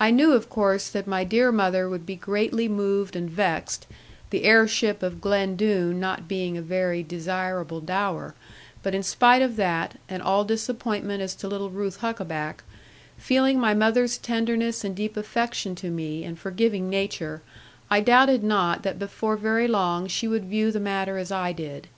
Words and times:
I 0.00 0.10
knew, 0.10 0.32
of 0.32 0.48
course, 0.48 0.88
that 0.88 1.06
my 1.06 1.24
dear 1.24 1.52
mother 1.52 1.86
would 1.86 2.06
be 2.06 2.16
greatly 2.16 2.68
moved 2.68 3.14
and 3.14 3.28
vexed, 3.28 3.86
the 4.30 4.44
heirship 4.44 5.02
of 5.02 5.20
Glen 5.20 5.56
Doone 5.56 6.00
not 6.00 6.26
being 6.26 6.56
a 6.56 6.62
very 6.62 7.02
desirable 7.02 7.82
dower, 7.82 8.34
but 8.82 8.94
in 8.94 9.02
spite 9.02 9.42
of 9.42 9.56
that, 9.56 9.98
and 10.08 10.22
all 10.22 10.46
disappointment 10.46 11.20
as 11.20 11.34
to 11.34 11.48
little 11.48 11.68
Ruth 11.68 11.98
Huckaback, 12.00 12.64
feeling 13.18 13.60
my 13.60 13.74
mother's 13.74 14.16
tenderness 14.16 14.84
and 14.84 14.96
deep 14.96 15.18
affection 15.18 15.74
to 15.74 15.90
me, 15.90 16.24
and 16.24 16.38
forgiving 16.38 16.88
nature, 16.88 17.42
I 17.90 18.00
doubted 18.00 18.42
not 18.42 18.82
that 18.84 18.98
before 18.98 19.36
very 19.36 19.68
long 19.68 20.06
she 20.06 20.26
would 20.26 20.46
view 20.46 20.72
the 20.72 20.80
matter 20.80 21.18
as 21.18 21.30
I 21.30 21.52
did. 21.52 21.88